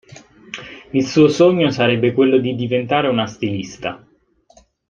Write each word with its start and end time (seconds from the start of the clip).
Il 0.93 1.05
suo 1.05 1.27
sogno 1.27 1.69
sarebbe 1.69 2.11
quello 2.13 2.39
di 2.39 2.55
diventare 2.55 3.07
una 3.07 3.27
stilista. 3.27 4.03